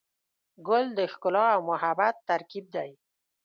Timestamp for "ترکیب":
2.29-2.65